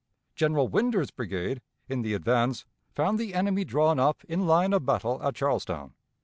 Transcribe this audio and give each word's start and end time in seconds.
General 0.33 0.67
Winder's 0.67 1.11
brigade 1.11 1.61
in 1.87 2.01
the 2.01 2.15
advance 2.15 2.65
found 2.95 3.19
the 3.19 3.35
enemy 3.35 3.63
drawn 3.63 3.99
up 3.99 4.23
in 4.23 4.47
line 4.47 4.73
of 4.73 4.83
battle 4.83 5.21
at 5.21 5.35
Charlestown. 5.35 5.93